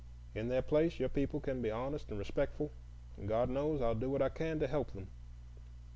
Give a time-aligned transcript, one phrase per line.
[0.33, 2.71] In their place, your people can be honest and respectful;
[3.17, 5.09] and God knows, I'll do what I can to help them.